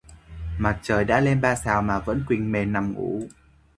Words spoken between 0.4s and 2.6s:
Mặt trời đã lên ba sào mà vẫn quỳnh